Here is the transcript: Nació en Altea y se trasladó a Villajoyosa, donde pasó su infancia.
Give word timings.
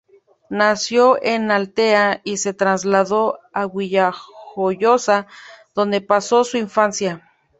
Nació 0.49 1.21
en 1.23 1.51
Altea 1.51 2.21
y 2.23 2.37
se 2.37 2.55
trasladó 2.55 3.37
a 3.53 3.67
Villajoyosa, 3.67 5.27
donde 5.75 6.01
pasó 6.01 6.43
su 6.43 6.57
infancia. 6.57 7.29